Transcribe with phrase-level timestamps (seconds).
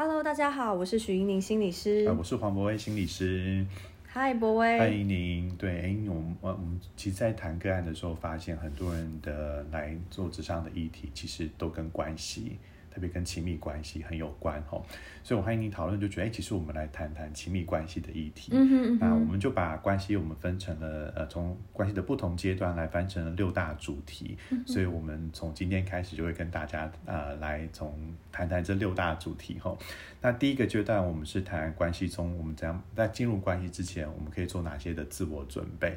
[0.00, 2.04] Hello，大家好，我是许英宁心理师。
[2.06, 3.66] 呃，我是黄博威心理师。
[4.06, 4.78] 嗨，博威。
[4.78, 5.52] 欢迎您。
[5.56, 12.58] 对，哎，我们我们其实，在谈个案的时候，发现很多人的来做职场的议题，其实都跟关系。
[12.90, 14.82] 特别跟亲密关系很有关哦，
[15.22, 18.52] 所以我欢迎你讨论，就觉得哎，其实我们来谈谈亲密关系的议题。
[18.54, 24.36] 嗯哼，那我们就把关系我们分成了呃，从关系的不同阶段来分成了六大主题。
[24.66, 27.94] 所以我们从今天开始就会跟大家呃来从
[28.32, 29.76] 谈谈这六大主题哈。
[30.20, 35.96] 那第一个阶段我们是谈关系中我们怎样在进入关系之前，我们可以做哪些的自我准备？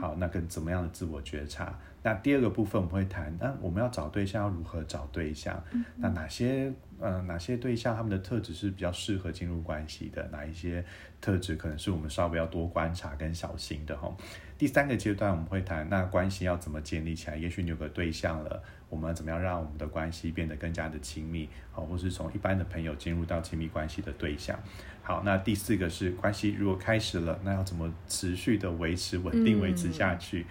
[0.00, 1.78] 好，那跟怎么样的自我觉察？
[2.02, 5.62] 那第二个部分我们会谈，那我们要找对象要如何找对象？
[5.96, 10.26] 那哪些呃哪些对象他们的特质是比较适合进入关系的？
[10.32, 10.84] 哪一些
[11.20, 14.16] 特质可能是我们稍微要多观察跟小心的哈？
[14.56, 17.36] 第三个阶段我们会谈，那关系要怎么建立起来？
[17.36, 21.48] 也许你有个对象了，我们怎么样让我们的关系变得更加的亲密？
[21.70, 24.58] 好，或是从一般的朋友进入到亲密关系的对象。
[25.02, 30.46] 好，那第四个是关系如果开始了，那要怎么持续的维持稳定维持下去？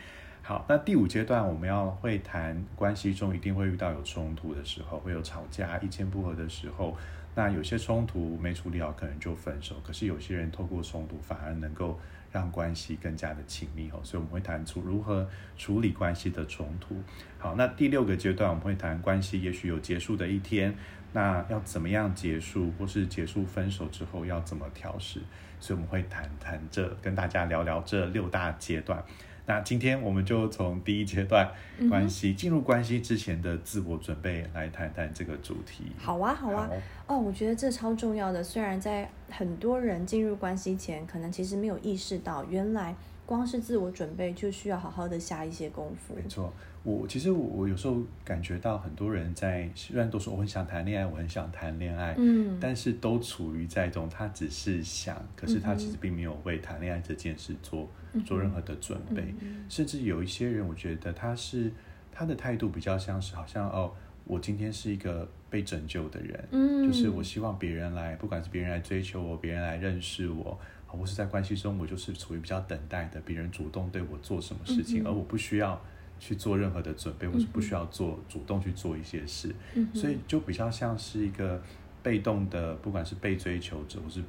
[0.48, 6.96] 好，那第五阶段我们要会谈关系中一定会遇到有冲突的时候，会有吵架、意见不合的时候。
[7.36, 9.76] 那有些冲突没处理好，可能就分手。
[9.86, 12.00] 可是有些人透过冲突反而能够
[12.32, 14.00] 让关系更加的亲密哦。
[14.04, 16.96] 所以我们会谈出如何处理关系的冲突。
[17.38, 20.74] 好，那第六个阶段我们会谈关系也许有结束的一天，
[21.12, 25.20] 那要怎么样结束，或是结束分手之后要怎么调试？
[25.60, 29.04] 所以我们会谈谈这，跟大家聊聊这六大阶段。
[29.50, 31.50] 那今天我们就从第一阶段
[31.90, 35.86] 关系进入关系之前的自我准备来谈谈这个主题。
[35.98, 36.70] 好啊，好啊。
[37.08, 38.44] 哦，我觉得这超重要的。
[38.44, 42.94] 虽然在很多人进入关系前，可能其实没有意识到，原来
[43.28, 46.16] 光是自我准备就需要好好的下一些功夫。
[46.16, 46.52] 没错。
[46.84, 57.90] 我其实我我有时候感觉到很多人在虽然都说我很想谈恋爱，我很想谈恋爱，嗯，但是都处于在一种他只是想，可是他其实并没有为谈恋爱这件事做
[58.26, 59.36] 做任何的准备，
[59.68, 61.70] 甚至有一些人，我觉得他是
[62.10, 63.92] 他的态度比较像是好像哦，
[64.24, 75.80] 我今天是一个被拯救的人，嗯，就是我希望别人来，不管是别人来追求我，别人来认识我，或是在关系中我就是处于比较等待的，别人主动对我做什么事情，而我不需要。
[76.20, 79.54] 去做任何的准备，或是不需要做主动去做一些事，
[79.94, 81.62] 所以就比较像是一个
[82.02, 84.24] 被动的，不管是被追求者或是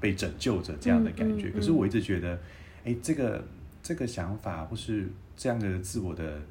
[0.00, 1.48] 被拯救者这样的感觉。
[1.50, 2.36] 可是我一直觉得，
[2.84, 3.46] 哎，这个
[3.80, 6.42] 这个想法或是这样的自我的。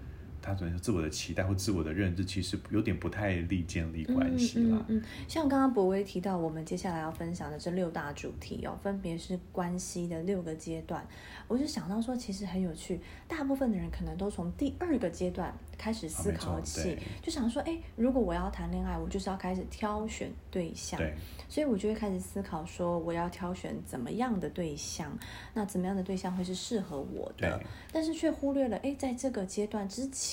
[0.41, 4.85] 他可能是自我的期待或自我的认知，其实有点不太利建立关系了。
[4.87, 11.05] 嗯，像刚刚博威提到，我们接下来要分享的这六大主题哦，分别是关系的六个阶段。
[11.47, 20.99] 我就想到说，其实很有趣，大部分的人可能都从第二个阶段开始思考起，就想说，哎，如果我要谈恋爱，我就是要开始挑选对象。
[20.99, 21.13] 对。
[21.49, 25.17] 所以我就会开始思考说，我要挑选怎么样的对象，
[25.53, 27.61] 那怎么样的对象会是适合我的？
[27.89, 30.26] 但是却忽略了，哎，在这个阶段之前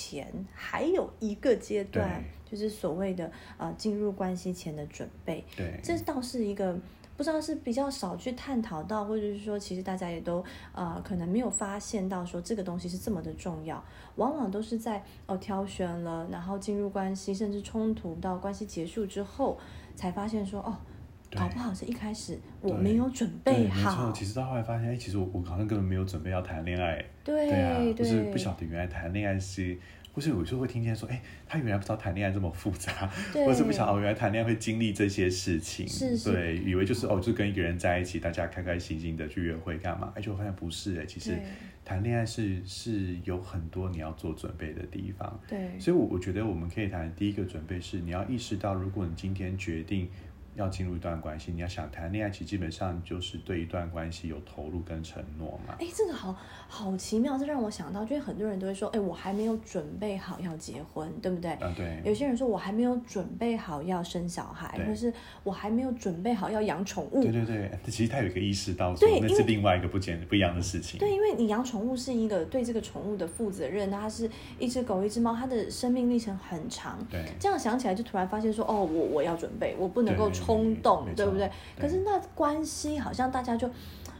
[0.53, 5.43] 还有一个阶段，就是所谓的呃进入关系前的准备。
[5.55, 6.77] 对，这倒是一个
[7.15, 13.83] 不知道是比较少去探讨到，或者是说其实大家也都呃可能没有发现到说这个东西是这么的重要，
[14.15, 19.57] 往往都是在哦挑选了，然后进入关系，甚至冲突到关系结束之后，
[19.95, 20.77] 才发现说哦。
[21.35, 24.11] 搞不好是一开始我没有准备好，没错。
[24.13, 27.03] 其实到后来发现，哎，其实我我好像根本没有准备要谈恋爱。
[27.23, 29.77] 对啊，就是不晓得原来谈恋爱是，
[30.13, 35.87] 或是有时候会听见说，哎，他原来不知道谈恋爱这么复杂，或是不晓得原来谈恋爱会经历这些事情。
[35.87, 36.31] 是是。
[36.31, 40.13] 对，以为就是哦，就跟一个人在一起，大家开开心心的去约会干嘛？
[40.15, 41.37] 哎，就发现不是哎，其实
[41.83, 45.39] 谈恋爱是是有很多你要做准备的地方。
[45.47, 45.79] 对。
[45.79, 50.07] 所以，我我觉得我们可以谈第一个准备是，你要意识到，如果你今天决定。
[50.55, 55.75] 要进入一段关系，你要想谈恋爱，其实基本上就是对一段关系有投入跟承诺嘛。
[55.79, 56.35] 哎，这个好
[56.67, 61.57] 好奇妙，这让我想到，就是很多人都会说，哎，我还没有准备好要结婚，对不对？
[61.61, 62.01] 嗯，对。
[62.05, 65.13] 有些人说我还没有准备好要生小孩，或是
[65.43, 67.21] 我还没有准备好要养宠物。
[67.21, 70.99] 对对对，其实他有一个意识到，说那是另外一个不简不一样的事情。
[70.99, 76.97] 对，因为你养宠物是一个对这个宠物的负责任，它是一只狗一只猫，它的生命历程很长。
[77.11, 77.25] 对。
[77.39, 81.15] 这样想起来，就突然发现说，哦，我我要准备，我不能够冲动，对。
[81.15, 81.51] 对不对？
[81.79, 83.69] 可是那关系好像大家就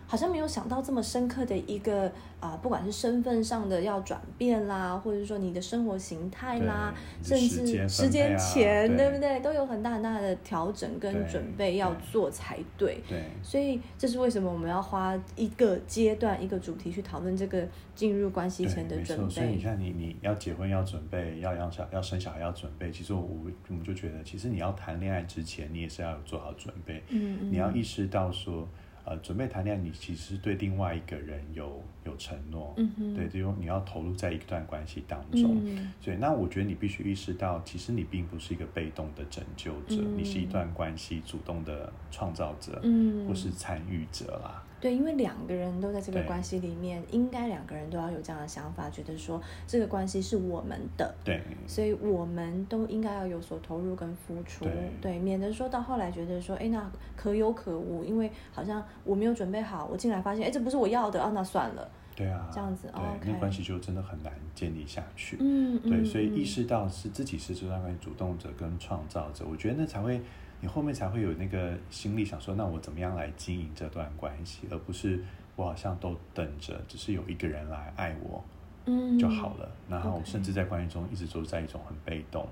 [0.07, 6.93] 好像没有想到这么深刻的一个啊、不管是身份上的要转变啦，或者说你的生活形态啦，
[7.23, 9.39] 甚至时间前对不对？
[9.39, 13.01] 都有很大很大的调整跟准备要做才对。
[13.09, 19.33] 对所以这是为什么我们要花一个阶段、一个主题去讨论这个进入关系前的准备。
[19.33, 19.63] 所以你备。
[19.63, 22.91] 看你，你要结婚要准备，要养小要生小孩要准备。
[22.91, 23.21] 其实我
[23.69, 27.01] 我们就觉得，其实你要谈恋爱之前，你也是要有做好准备。
[27.09, 28.67] 嗯嗯你要意识到说，
[29.05, 32.73] 呃，准备谈恋爱，你其实对另外一个人有有承诺，
[33.15, 35.61] 对，就你要投入在一段关系当中。
[35.63, 44.63] 嗯所以，那我觉得你必须意识到，其实你并不是一个被动的拯救者，嗯你是一段关系主动的创造者，嗯或是参与者啦。
[44.85, 54.67] 对，因为两个人都在这个关系里面，应该两个人都要有这样的想法，觉得说这个关系是我们的，对，所以我们都应该要有所投入跟付出，
[55.01, 55.17] 对。
[55.17, 62.87] 免得说到后来觉得说，哎，那可有可无，因为好像我没有准备好，我进来发现，哎，这不是我要的啊，那算了，对啊，这样子
[63.23, 65.37] 对那关系就真的很难建立下去。
[65.39, 70.21] 嗯，对，嗯所以嗯意识到是自己是这段关系主动者跟创造者，我觉得那才会，
[70.61, 75.19] 你后面才会有那个心力想说，那我怎么样来经营这段关系，而不是
[75.55, 78.43] 我好像都等着，只是有一个人来爱我
[78.85, 82.47] 嗯就好了，然后甚至在关系中一直都在一种很被动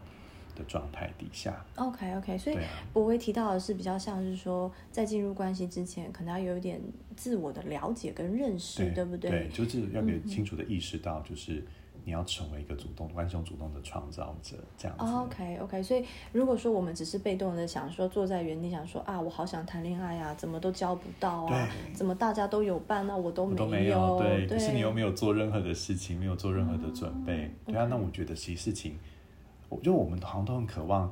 [0.56, 1.66] 的状态底下。
[1.76, 6.80] OK OK，所以对啊博威提到的是比较像是说，在进入关系之前，可能要有一点
[7.16, 9.32] 自我的了解跟认识，对不对？
[9.32, 9.50] 对？
[9.50, 11.64] 就是要给嗯清楚的意识到，就是
[12.06, 15.04] 你要成为一个主动关系中主动的创造者，这样子。
[15.06, 21.94] 哦 OK OK，所以如果说我们只是被动的想说坐在原地想说啊，我好想谈恋爱啊，怎么都交不到啊，对。
[21.94, 23.58] 怎么大家都有伴，那我都没有。
[23.58, 28.98] 都没有，对，对，可是你又没有做任何的事情，没有做任何的准备，对啊那我觉得其实事情，
[29.70, 31.12] 我觉得我们好像都很渴望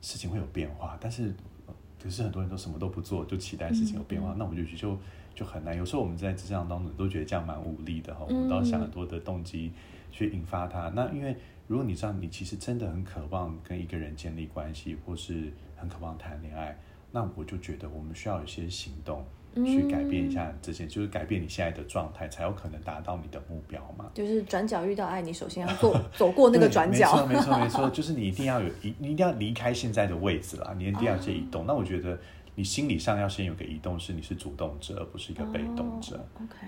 [0.00, 1.34] 事情会有变化，但是
[1.66, 4.98] 呃可是很多人都什么都不做，就期待事情有变化，那我就觉得就
[5.38, 5.76] 就很难。
[5.76, 9.70] 有时候我们在职场当中都觉得这样蛮无力的哈，我们都要想很多的动机
[10.10, 10.90] 去引发它。
[10.96, 11.36] 那因为
[11.68, 16.76] 如果你知道你其实真的很渴望跟一个人建立关系，或是很渴望谈恋爱，
[17.12, 19.24] 那我就觉得我们需要有一些行动。
[19.64, 24.08] 去改变一下这些，就是改变你现在的状态，才有可能达到你的目标嘛。
[24.14, 31.64] 就是转角遇到爱，你首先要做走过那个转角，没错没错没 错，就是你一定要有一，你一定要离开现在的位置啦，你一定要先移动。
[31.66, 32.16] 那我觉得
[32.58, 36.18] 你心理上要先有个移动，是你是主动者，而不是一个被动者。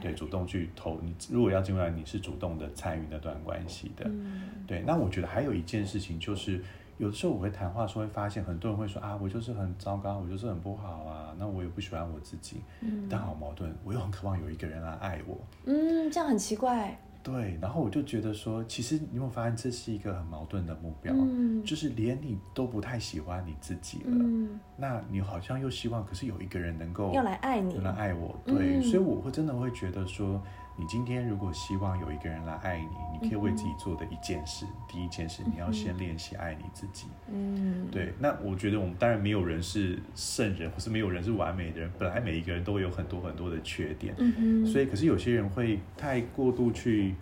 [0.00, 4.04] 对，主动去投你，如果要进入来，你是主动的参与那段关系的。
[4.06, 6.62] 嗯对，那我觉得还有一件事情就是，
[6.98, 15.36] 有的时候我会谈话的时候会发现，很多人会说啊，我就是很糟糕，我就是很不好啊，那我也不喜欢我自己，嗯但好矛盾，我又很渴望有一个人来爱我。
[15.64, 21.12] 嗯，这样很奇怪，对，然后我就觉得说，其实你有没有发现这是一个很矛盾的目标？
[21.14, 21.62] 嗯。
[21.62, 27.74] 就是连你都不太喜欢你自己了，嗯，那你好像又希望，可是有一个人能够要来爱你。
[27.74, 28.82] 能来爱我，对，嗯。
[28.82, 30.42] 所以我会真的会觉得说，
[30.76, 32.88] 你今天如果希望有一个人来爱你，
[33.20, 37.06] 你可以为自己做的一件事，第一件事，你要先练习爱你自己。
[37.30, 44.32] 嗯，对，那我觉得我们当然没有人是圣人，或是没有人是完美的人，本来每一个人都会有很多很多的缺点，嗯
[44.64, 47.14] 哼，所以可是有些人会太过度去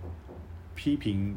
[0.76, 1.36] 批评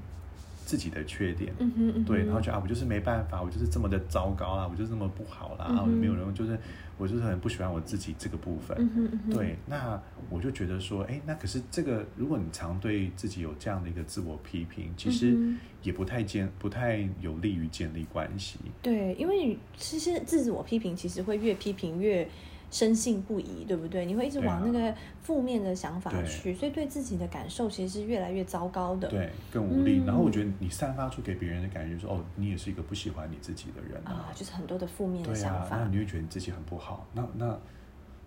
[0.66, 2.04] 自己的缺点，嗯哼，嗯哼。
[2.06, 6.58] 对，然后就啊，我就是没办法，我就是这么的糟糕啦，我就是这么不好啦，没有人就是
[6.98, 8.78] 我就是很不喜欢我自己这个部分。
[8.80, 15.38] 嗯哼嗯哼，对，那我就觉得说，哎，那可是这个，如果你常对自己有这样的一个自我批评，其实
[15.84, 18.60] 也不太建，不太有利于建立关系。
[18.82, 22.28] 对，因为其实自我批评，其实会越批评越
[22.72, 24.06] 深信不疑，对不对？
[24.06, 29.08] 你会一直往那个负面的想法对去，所以对自己的感受其实是越来越糟糕的。
[29.10, 30.00] 对，更无力。
[30.00, 35.78] 嗯然后我觉得你散发出给别人的感觉就是，哦，你也是一个不喜欢你自己的人啊，就是很多的负面的想法。
[35.78, 37.60] 那你会觉得你自己很不好，那那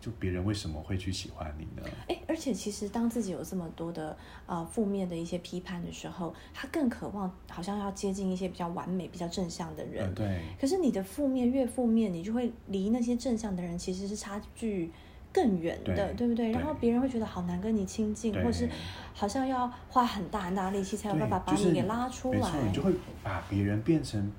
[0.05, 1.89] 就别人为什么会去喜欢你呢？
[2.09, 10.05] 哎，而且其实当自己有这么多的呃负面的一些批判的时候，他更渴望好像要接近一些比较完美、比较正向的人。
[10.05, 14.93] 呃，对，可是你的负面越负面，你就会离那些正向的人其实是差距
[15.33, 16.53] 更远的，对不对？
[16.53, 18.69] 然后别人会觉得好难跟你亲近，对或是
[19.15, 22.39] 好像要花很大很大力气才有办法把你给拉出来。
[22.39, 22.93] 没错，你就会
[23.23, 24.31] 把别人变成，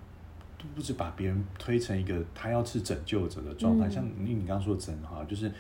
[0.74, 3.92] 不止把别人推成一个他要是拯救者的状态，嗯。
[3.92, 5.52] 像你你刚刚说的真哈，就是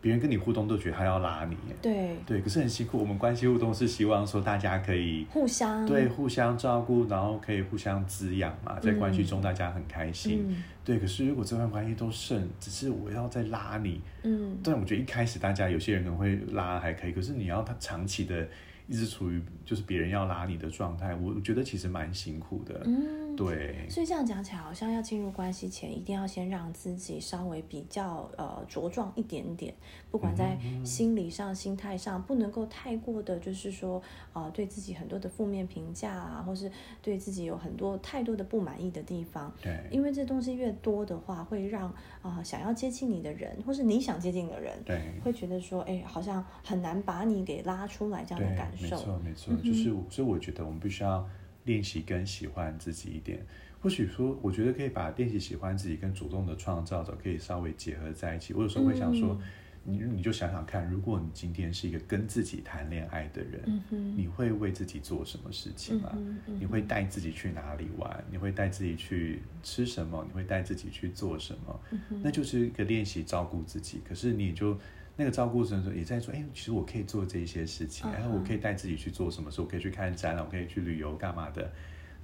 [0.00, 2.16] 别人跟你互动都觉得他要拉你，对。
[2.26, 2.98] 对，可是很辛苦。
[2.98, 5.86] 我们关系互动是希望说大家可以互相。
[5.86, 10.44] 对互相照顾，然后可以互相滋养嘛，在关系中大家很开心。
[10.48, 10.62] 嗯。
[10.84, 14.58] 对，可是如果这段关系都剩，只是我要再拉你，嗯。
[14.62, 18.46] 但我觉得一开始大家有些人可能会拉还可以，可是你要他长期的
[18.86, 22.82] 一直处于就是别人要拉你的状态，我我觉得其实蛮辛苦的。
[22.84, 29.74] 嗯，对，所以这样讲起来，好像要进入关系前，一定要先让自己稍微比较呃茁壮一点点，
[30.10, 36.70] 不管在心理上、心态上，不能够太过的，就是说啊，对自己很多的负面评价啊，或是
[37.02, 39.52] 对自己有很多太多的不满意的地方。
[39.62, 48.96] 对，因为这东西越多的话，会让啊想要接近你的人，或是你想接近的人，对，会觉得说，哎，好像很难把你给拉出来这样的感受。
[48.96, 51.26] 没错，没错，就是所以我觉得我们必须要。
[51.64, 53.44] 练习跟喜欢自己一点，
[53.80, 58.54] 或许说，我觉得可以把练习喜欢自己跟主动的创造者可以稍微结合在一起。
[58.54, 59.40] 我有时候会想说，
[59.82, 63.82] 你你就想想看，如果你今天是一个跟自己谈恋爱的人，
[64.16, 66.16] 你会为自己做什么事情吗？
[66.58, 68.24] 你会带自己去哪里玩？
[68.30, 70.24] 你会带自己去吃什么？
[70.26, 71.80] 你会带自己去做什么？
[72.22, 74.00] 那就是一个练习照顾自己。
[74.08, 74.78] 可是你就。
[75.16, 81.70] 那个照顾者也在说，哎，其实我可以做这些事情，然后我可以带自己去做什么事，我可以去看展览，我可以去旅游，干嘛的？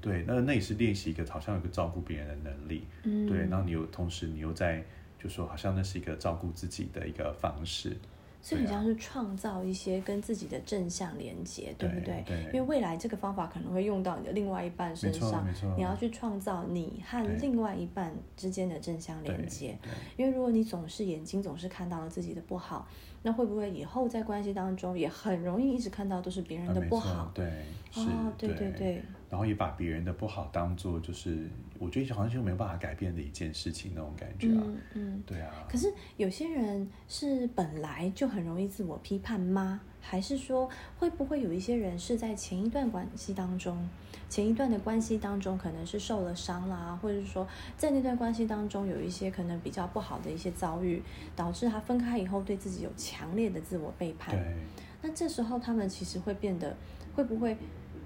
[0.00, 4.82] 对，那那也是练习一个好像有个照顾别人的能力，对，然后你又同时你又在
[5.18, 7.96] 就说，好像那是一个照顾自己的一个方式。
[8.42, 12.24] 所以，你像是创造一些跟自己的正向连接，对不对？
[12.46, 19.78] 因为未来这个方法可能会用到你的另外一半身上，你要去创造你和另外一半之间的正向连接。
[20.16, 22.88] 因为如果你总是眼睛总是看到了自己的不好，
[23.22, 27.30] 那会不会以后在关系当中也很容易一直看到都是别人的不好？
[27.34, 27.46] 对，
[27.94, 29.02] 哦，对对对。
[29.28, 31.48] 然后也把别人的不好当做就是，
[31.78, 34.62] 我觉得好像就没有办法改变的一件事情那种感觉啊。
[34.64, 35.52] 嗯嗯，对啊。
[35.68, 39.80] 可是有些人是本来就很容易自我批判吗？
[40.00, 43.88] 还是说会不会有一些人是在前一段关系当中，
[44.28, 51.02] 前一段的关系当中可能是受了伤啦，或者是说在那段关系当中有一些可能比较不好的一些遭遇，
[51.36, 54.34] 导致他分开以后对自己有强烈的自我背叛。
[54.34, 54.56] 对。
[55.02, 56.76] 那这时候他们其实会变得
[57.14, 57.56] 会不会？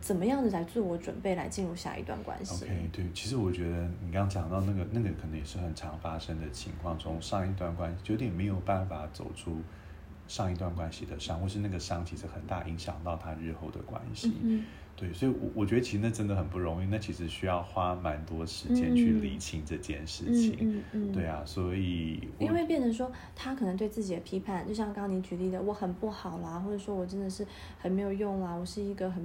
[0.00, 9.62] 怎么样的来自我准备来进入下一段关系？OK，对，其实我觉得你刚刚讲到那个那个可能也是很常发生的情况，从上一段关系有点没有办法走出
[10.26, 14.32] 上一段关系的伤，或是那个伤其实很大影响到他日后的关系。
[14.96, 20.56] 对，所以，我我觉得其实那真的很不容易，那其实需要花蛮多时间去理清这件事情。
[20.60, 27.44] 嗯嗯，对啊，所以因为变成说他可能对自己的批判，就像刚刚你举例的，我很不好啦，或者说我真的是
[27.76, 29.20] 很没有用啦，我是一个很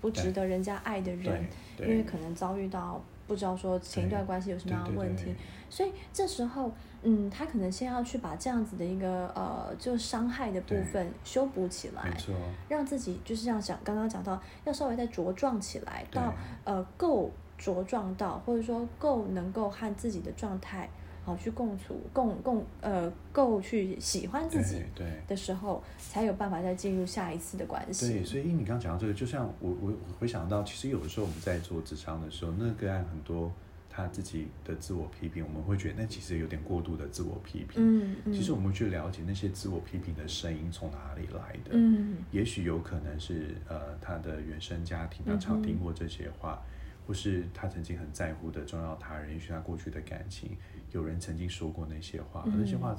[0.00, 1.46] 不值得人家爱的人，
[1.78, 3.00] 因为可能遭遇到
[3.32, 5.34] 不知道说前一段关系有什么样的问题，
[5.68, 6.70] 所以这时候。
[7.04, 12.32] 嗯，他可能先要去把这样子的一个呃，就伤害的部分修补起来，没错，
[12.68, 20.88] 让自己就是像讲刚刚讲到，要稍微再茁壮起来，到呃够茁壮到，或者说够能够和自己的状态
[21.24, 28.08] 好去共处共共呃够去喜欢自己对的时候，才有办法再进入下一次的关系。
[28.08, 33.52] 对，所以你刚刚讲到这个，就像我我我回想到，其实有的时候我们在做智商的时候，那个案很多。
[33.94, 37.74] 他自己的自我批评，我们会觉得那其实有点过度的自我批评。
[37.76, 38.32] 嗯嗯。
[38.32, 41.72] 其实我们去了解那些自我批评的声音从哪里来的。
[41.72, 42.16] 嗯。
[42.30, 46.58] 也许有可能是呃他的原生家庭，他常听过这些话，
[47.06, 50.56] 或是他曾经很在乎的重要他人，也许他过去的感情，
[50.90, 52.96] 有人曾经说过那些话，那些话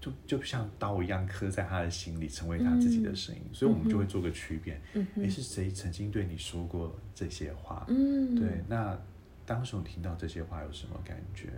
[0.00, 3.42] 就就像刀一样刻在他的心里，成为他自己的声音。
[3.52, 4.80] 所以我们就会做个区别。
[4.94, 5.06] 嗯。
[5.16, 7.84] 诶，是谁曾经对你说过这些话？
[7.88, 8.34] 嗯。
[8.34, 8.98] 对，那。
[9.46, 11.48] 当时我听到这些话有什么感觉？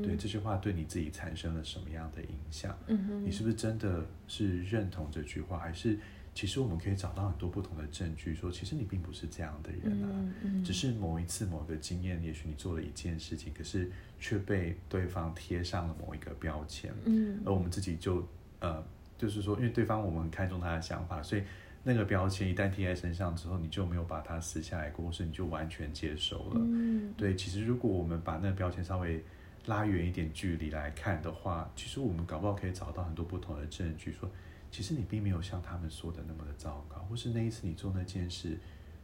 [0.00, 2.78] 对这些话对你自己产生了什么样的影响？
[3.24, 5.98] 你是不是真的是认同这句话，还是
[6.34, 10.08] 其实我们可以找到很多不同的证据，说其实你并不是这样的人啊？
[10.12, 16.92] 嗯嗯，只是某一次某个经验，也许你做了一件事情，可是却被对方贴上了某一个标签。
[17.04, 18.26] 嗯，而我们自己就
[18.60, 18.84] 呃，
[19.18, 21.42] 就是说，因为对方我们很看中他的想法，所以。
[21.84, 26.52] 那个标签一旦贴在身上之后，你就没有把它撕下来过，或是你就完全接受了。
[26.54, 27.34] 嗯，对。
[27.34, 29.20] 其实如果我们把那个标签稍微
[29.66, 34.30] 拉远一点距离来看的话，其实我们搞不好可以找到很多不同的证据，说
[34.72, 38.58] 其实你并没有像他们说的那么的糟糕，或是那一次你做那件事，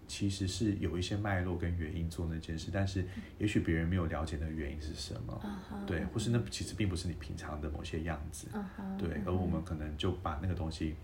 [0.09, 3.07] 其实是有一些脉络跟原因做那件事，但是
[3.39, 5.41] 也许别人没有了解那个原因是什么。
[5.87, 8.49] 对，或是那其实并不是你平常的某些样子。
[8.99, 10.97] 对，而我们可能就把那个东西。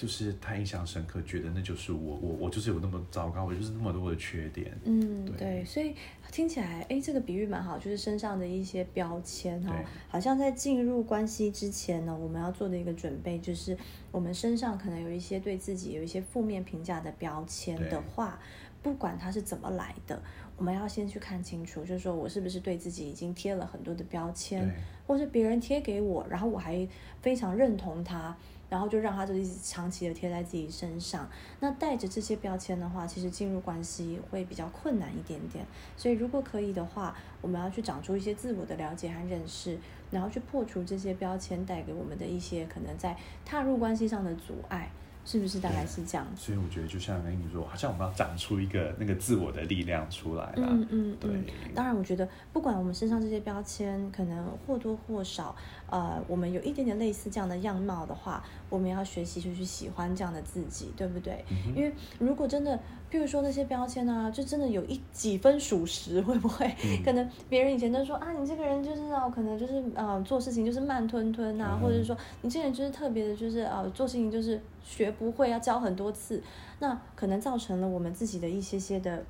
[0.00, 4.72] 就是太印象深刻，觉得那就是我，我我就是有那么糟糕，我就是那么多的缺点。
[4.84, 5.94] 嗯，对，所以
[6.32, 9.78] 听起来，哎，这个比喻蛮好，就是身上的一些标签哈，
[10.08, 13.76] 好像在进入关系之前呢，我们要做的一个准备，就是
[14.10, 18.40] 我们身上可能有一些对自己有一些负面评价的标签的话，
[18.80, 20.22] 不管它是怎么来的，
[20.56, 24.66] 我们要先去看清楚，就是说我是不是对自己已经贴了很多的标签，
[25.06, 26.88] 或是别人贴给我，然后我还
[27.20, 28.34] 非常认同他。
[28.70, 31.28] 然后就让他就一直长期的贴在自己身上。
[31.58, 35.66] 那带着这些标签的话，其实进入关系会比较困难一点点。
[35.96, 39.78] 所以如果可以的话，我们要去长出一些自我的了解和认识，
[40.10, 44.90] 然后去破除这些标签带给我们的一些可能在踏入关系上的阻碍。
[45.24, 46.26] 是不是大概是这样？
[46.36, 50.66] 所以我觉得，就像跟你说，好像我们要长出一个那个自我的力量出来了。
[50.70, 51.30] 嗯嗯，对。
[51.74, 55.54] 当然，我觉得不管我们身上这些标签，可能或多或少，
[55.88, 61.44] 呃，我们有一点点类似这样的样貌的话，我们要学习就去喜欢这样的自己，对不对？
[61.76, 62.76] 因为如果真的，
[63.10, 66.68] 譬如说那些标签啊，就真的有一几分属实，会不会？
[67.04, 74.60] 可能别人以前都说啊，你这个人就是哦，可能就是呃，做事情就是慢吞吞啊，或者是说你这人就是特别的，就是呃，做事情就是。
[74.82, 76.42] 学不会要教很多次，
[76.78, 79.24] 那可能造成了我们自己的一些些的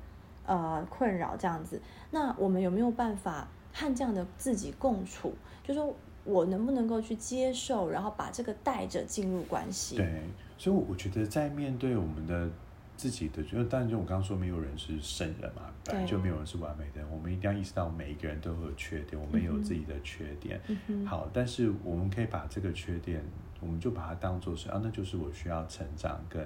[0.45, 1.81] 呃困扰，这样子。
[2.11, 5.33] 那我们有没有办法和这样的自己共处？
[5.63, 9.95] 就说我能不能够去接受，然后把这个带着进入关系？
[9.95, 10.21] 对，
[10.57, 12.49] 所以我觉得在面对我们的
[12.97, 17.01] 自己的，就当然就我刚刚说，没有人是圣人嘛，本来就没有人是完美的。
[17.11, 20.59] 我们一定要意识到每一个人都会有缺点，我们有自己的缺点。
[21.05, 23.23] 好，但是我们可以把这个缺点。
[23.61, 26.45] 我们就把它当做是啊，那就是我需要成长跟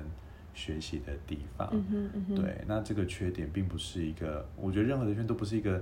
[0.53, 1.67] 学习的地方。
[2.35, 5.81] 对，那这个缺点并不是一个，我觉得任何的缺点都不是一个，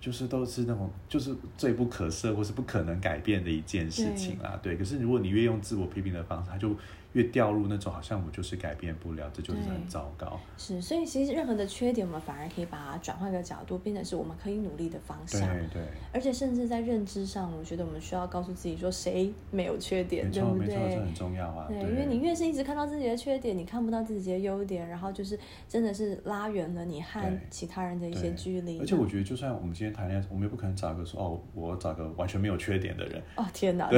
[0.00, 4.60] 就是都是那种就是最不可赦或是不可能改变的一件事情啦。
[4.62, 6.76] 对，可是如果你越用自我批评的方式，他就。
[7.14, 10.38] 越掉入那种好像我就是改变不了，这就是很糟糕。
[10.56, 15.40] 是，所以其实任何的缺点，我们反而可以把它转换个角度，变成是我们可以努力的方向。
[15.40, 15.82] 对对。
[16.12, 20.66] 而且甚至在认知上，我觉得我们需要告诉自己说，谁没有缺点，对不对？
[20.66, 21.66] 没错，这很重要啊。
[21.68, 28.80] 对，因为你越是一直看到自己的缺点，你看不到自己的优点，然后就是真的是拉远了你和其他人的一些距离。
[28.80, 33.22] 而且我觉得，就算我们今天谈恋爱，我们也不可能找一个说哦，我找个完全没有缺点的人。
[33.36, 33.88] 哦天哪！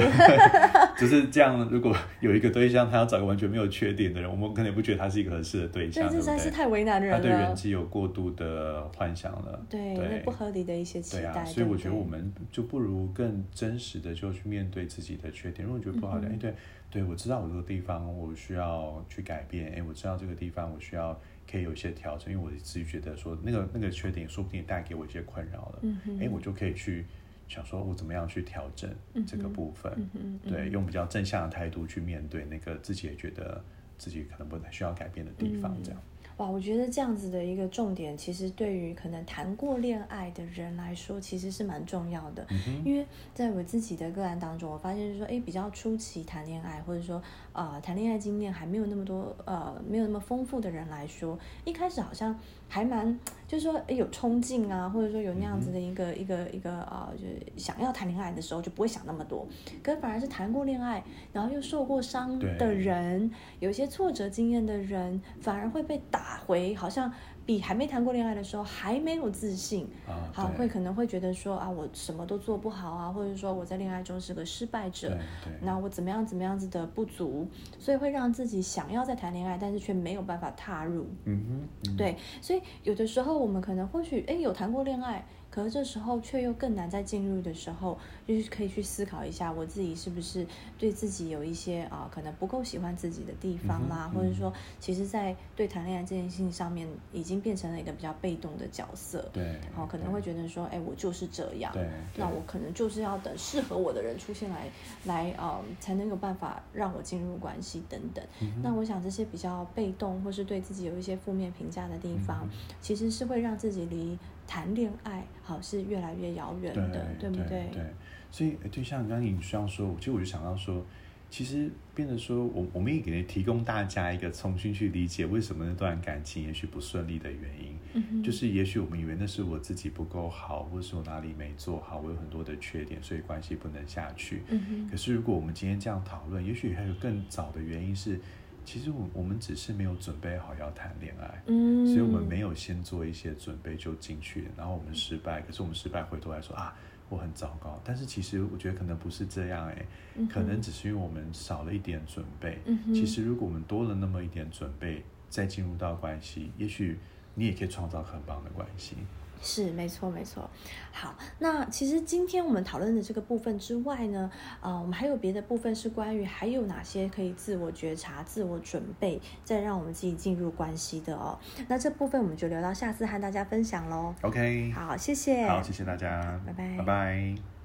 [0.99, 1.57] 就 是这样。
[1.71, 3.87] 如果有一个对象，他要找个完全没有缺。
[3.97, 7.17] 点的人，我们可能也不觉得他是一个合适的对象，这真是太为难人了。
[7.17, 11.43] 他对人际有过度的幻想了，对，不合理的一些期待。
[11.47, 15.67] 所以我觉得我们就不如更真实的就去面对自己的缺点。
[15.67, 16.55] 如果觉得不好的，哎，对，
[16.91, 21.19] 对我知道我这个地方我需要去改变，哎，我知道这个地方我需要
[21.51, 25.83] 可以有一些调整，因为我自己觉得说那个那个缺点说不定带给我一些困扰了，
[26.21, 27.07] 哎，我就可以去。
[27.49, 28.91] 想说，我怎么样去调整
[29.27, 30.09] 这个部分？
[30.47, 33.63] 对，用比较正向的态度去面对那个自己也觉得
[33.99, 36.03] 自己可能不太需要改变的地方，这样。
[36.39, 42.47] 哇，我觉得这样子的一个重点，其实对于可能谈过恋爱的人来说，其实是蛮重要的。
[42.85, 47.23] 因为在我自己的个案当中，我发现就是说，哎，比较初期谈恋爱，或者说
[47.55, 59.49] 呃谈恋爱经验还没有那么多，呃没有那么丰富的人来说，一开始好像还蛮就是说，哎有冲劲啊，或者说有那样子的一个一个一个啊，就是想要谈恋爱的时候，就不会想那么多。
[59.83, 66.26] 可反而是谈过恋爱，然后又受过伤的人，有些挫折经验的人，反而会被打。
[66.47, 67.13] 回好像
[67.45, 69.89] 比还没谈过恋爱的时候还没有自信，
[70.33, 75.17] 好会可能会觉得说啊我什么都做不好啊，或者说我在恋爱中是个失败者，
[75.61, 77.47] 那我怎么样怎么样子的不足，
[77.79, 81.07] 所以会让自己想要再谈恋爱，但是却没有办法踏入。
[81.25, 85.25] 嗯哼，对，所以有的时候我们可能或许哎有谈过恋爱。
[85.57, 99.27] 可是这时候却又更难再进入的时候，就是可以去思考一下，我自己是不是对自己有一些啊，可能不够喜欢自己的地方啦，或者说，其实，在对谈恋爱这件事情上面，已经变成了一个比较被动的角色。
[99.33, 101.73] 对，好，可能会觉得说，哎，我就是这样。
[101.73, 104.69] 对，那我可能就是要等适合我的人出现来，
[105.05, 108.23] 来啊，才能有办法让我进入关系等等。
[108.63, 112.47] 那我想这些比较被动，或是对自己有一些负面评价的地方，
[112.83, 114.19] 其实是会让自己离。
[114.47, 117.69] 谈恋爱好是越来越遥远的，对不对？
[117.73, 117.83] 对，
[118.31, 120.85] 所以就像刚刚你这样说，其实我就想到说，
[121.29, 134.43] 其实变得说，我我们也给提供大家一个重新去理解为什么那段感情也许不顺利的原因，嗯就是也许我们以为那是我自己不够好，或者是我哪里没做好，我有很多的缺点，所以关系不能下去。
[134.49, 138.21] 嗯可是如果我们今天这样讨论，也许还有更早的原因是。
[138.67, 145.41] 其实我我们只是没有准备好要谈恋爱，嗯，所以我们没有先做一些准备就进去，然后我们失败。
[145.41, 146.77] 可是我们失败回头来说啊，
[147.09, 147.81] 我很糟糕。
[147.85, 149.87] 但是其实我觉得可能不是这样哎，
[150.29, 152.59] 可能只是因为我们少了一点准备。
[152.93, 156.99] 其实如果我们多了那么一点准备，再进入到关系，也许
[157.35, 158.97] 你也可以创造很棒的关系。
[159.43, 160.49] 是没错没错，
[160.93, 171.39] 好，那其实今天我们讨论的这个部分之外呢，呃，我们还有别的部分是关于还有哪些可以自我觉察、自我准备，再让我们自己进入关系的哦。
[171.69, 174.15] 那这部分我们就留到下次和大家分享喽。
[174.23, 177.56] OK，好，谢谢，好，谢谢大家，拜拜，拜拜。